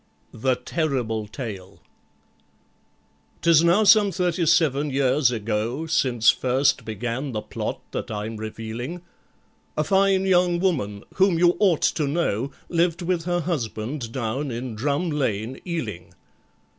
[0.33, 0.81] "'Tis
[3.63, 9.03] now some thirty seven years ago Since first began the plot that I'm revealing,
[9.77, 14.73] A fine young woman, whom you ought to know, Lived with her husband down in
[14.73, 16.15] Drum Lane, Ealing.